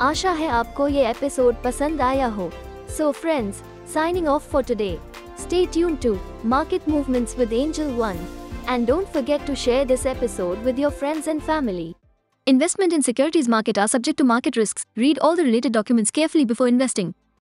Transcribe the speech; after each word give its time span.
आशा 0.00 0.30
है 0.32 0.48
आपको 0.48 0.88
ये 0.88 1.08
एपिसोड 1.10 1.62
पसंद 1.64 2.00
आया 2.00 2.26
हो 2.36 2.50
so 2.96 3.10
friends 3.12 3.62
signing 3.94 4.28
off 4.28 4.50
for 4.52 4.62
today 4.64 4.96
stay 5.40 5.64
tune 5.72 5.96
to 6.04 6.16
market 6.46 6.88
movements 6.88 7.38
with 7.38 7.52
Angel 7.52 7.90
One 7.94 8.26
and 8.68 8.86
don't 8.86 9.06
forget 9.14 9.46
to 9.46 9.54
share 9.64 9.86
this 9.86 10.06
episode 10.06 10.64
with 10.64 10.78
your 10.78 10.92
friends 10.92 11.28
and 11.28 11.40
family 11.40 11.94
Investment 12.46 12.92
in 12.92 13.02
securities 13.02 13.48
market 13.48 13.78
are 13.78 13.86
subject 13.86 14.16
to 14.18 14.24
market 14.24 14.56
risks. 14.56 14.86
Read 14.96 15.18
all 15.18 15.36
the 15.36 15.44
related 15.44 15.72
documents 15.72 16.10
carefully 16.10 16.44
before 16.44 16.66
investing. 16.68 17.12